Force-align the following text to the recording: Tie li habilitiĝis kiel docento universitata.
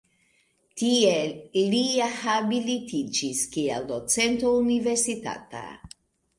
Tie 0.81 1.11
li 1.73 1.81
habilitiĝis 2.23 3.45
kiel 3.55 3.87
docento 3.95 4.57
universitata. 4.65 5.67